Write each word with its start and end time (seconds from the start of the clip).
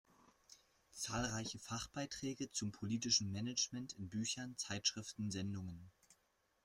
Zahlreiche 0.93 1.59
Fachbeiträge 1.59 2.49
zum 2.51 2.71
politischen 2.71 3.31
Management 3.31 3.93
in 3.99 4.09
Büchern, 4.09 4.57
Zeitschriften, 4.57 5.29
Sendungen. 5.29 5.91